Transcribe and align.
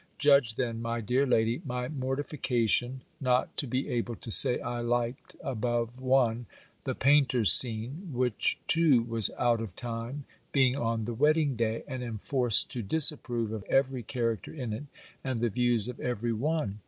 Judge 0.17 0.55
then, 0.55 0.81
my 0.81 0.99
dear 0.99 1.27
lady, 1.27 1.61
my 1.63 1.87
mortification, 1.87 3.01
not 3.19 3.55
to 3.55 3.67
be 3.67 3.87
able 3.87 4.15
to 4.15 4.31
say 4.31 4.59
I 4.59 4.81
liked 4.81 5.35
above 5.43 6.01
one, 6.01 6.47
the 6.85 6.95
Painter's 6.95 7.51
scene, 7.53 8.09
which 8.11 8.57
too 8.67 9.03
was 9.03 9.29
out 9.37 9.61
of 9.61 9.75
time, 9.75 10.25
being 10.51 10.75
on 10.75 11.05
the 11.05 11.13
wedding 11.13 11.55
day; 11.55 11.83
and 11.87 12.03
am 12.03 12.17
forced 12.17 12.71
to 12.71 12.81
disapprove 12.81 13.51
of 13.51 13.61
every 13.65 14.01
character 14.01 14.51
in 14.51 14.73
it, 14.73 14.85
and 15.23 15.39
the 15.39 15.49
views 15.49 15.87
of 15.87 15.99
every 15.99 16.33
one. 16.33 16.79